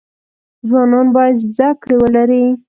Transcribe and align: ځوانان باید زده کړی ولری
ځوانان 0.67 1.07
باید 1.15 1.35
زده 1.43 1.69
کړی 1.81 1.95
ولری 1.99 2.43